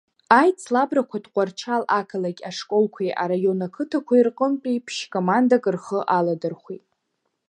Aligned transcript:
Аицлабрақәа 0.39 1.23
Ҭҟәарчал 1.23 1.83
ақалақь 1.99 2.41
ашколқәеи 2.49 3.11
араион 3.21 3.59
ақыҭақәеи 3.67 4.25
рҟынтәи 4.27 4.83
ԥшь-командак 4.85 5.65
рхы 5.75 5.99
аладырхәит. 6.17 6.83